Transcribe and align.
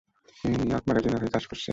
তিনি 0.39 0.55
new 0.59 0.69
York 0.71 0.83
ম্যাগাজিনের 0.87 1.21
হয়ে 1.21 1.33
কাজ 1.35 1.43
করেছেন। 1.49 1.69